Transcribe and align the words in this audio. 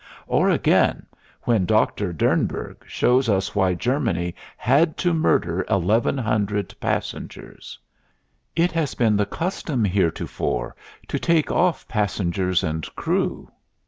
Or 0.25 0.49
again, 0.49 1.05
when 1.43 1.67
Doctor 1.67 2.11
Dernburg 2.11 2.77
shows 2.87 3.29
us 3.29 3.53
why 3.53 3.75
Germany 3.75 4.33
had 4.57 4.97
to 4.97 5.13
murder 5.13 5.63
eleven 5.69 6.17
hundred 6.17 6.73
passengers: 6.79 7.77
"It 8.55 8.71
has 8.71 8.95
been 8.95 9.15
the 9.15 9.27
custom 9.27 9.85
heretofore 9.85 10.75
to 11.07 11.19
take 11.19 11.51
off 11.51 11.87
passengers 11.87 12.63
and 12.63 12.83
crew.... 12.95 13.51